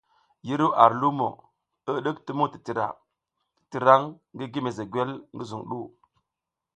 [0.45, 1.29] Yi ru ar limo,
[1.87, 2.87] i hidik tumung titira
[3.57, 5.81] titirang ngi gi mezegwel ngi zuŋ du.